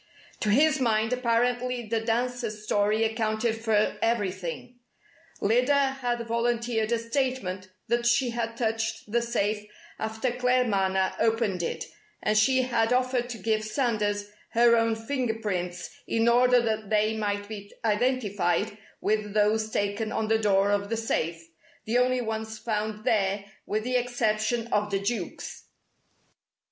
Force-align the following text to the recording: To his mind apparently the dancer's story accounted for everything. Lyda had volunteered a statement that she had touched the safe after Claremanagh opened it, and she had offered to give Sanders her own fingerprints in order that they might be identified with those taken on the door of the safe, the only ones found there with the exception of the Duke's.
To 0.39 0.49
his 0.49 0.79
mind 0.79 1.13
apparently 1.13 1.85
the 1.87 1.99
dancer's 1.99 2.63
story 2.63 3.03
accounted 3.03 3.55
for 3.55 3.99
everything. 4.01 4.79
Lyda 5.41 5.99
had 6.01 6.25
volunteered 6.27 6.91
a 6.91 6.97
statement 6.97 7.69
that 7.87 8.07
she 8.07 8.31
had 8.31 8.57
touched 8.57 9.11
the 9.11 9.21
safe 9.21 9.63
after 9.99 10.31
Claremanagh 10.31 11.13
opened 11.19 11.61
it, 11.61 11.83
and 12.23 12.35
she 12.35 12.63
had 12.63 12.91
offered 12.91 13.29
to 13.29 13.37
give 13.37 13.63
Sanders 13.63 14.31
her 14.53 14.75
own 14.75 14.95
fingerprints 14.95 15.91
in 16.07 16.27
order 16.27 16.59
that 16.59 16.89
they 16.89 17.15
might 17.15 17.47
be 17.47 17.71
identified 17.85 18.79
with 19.01 19.35
those 19.35 19.69
taken 19.69 20.11
on 20.11 20.29
the 20.29 20.39
door 20.39 20.71
of 20.71 20.89
the 20.89 20.97
safe, 20.97 21.47
the 21.85 21.99
only 21.99 22.21
ones 22.21 22.57
found 22.57 23.05
there 23.05 23.45
with 23.67 23.83
the 23.83 23.97
exception 23.97 24.65
of 24.73 24.89
the 24.89 24.99
Duke's. 24.99 25.65